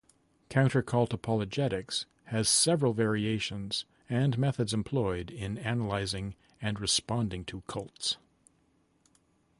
Countercult 0.49 1.13
apologetics 1.13 2.07
has 2.23 2.49
several 2.49 2.91
variations 2.91 3.85
and 4.09 4.35
methods 4.35 4.73
employed 4.73 5.29
in 5.29 5.59
analysing 5.59 6.33
and 6.59 6.79
responding 6.79 7.45
to 7.45 7.61
cults. 7.67 8.17